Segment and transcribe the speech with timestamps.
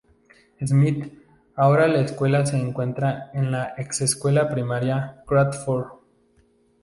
[0.65, 1.13] Smith,
[1.55, 5.89] ahora la escuela se encuentra en la ex-Escuela Primaria Crawford.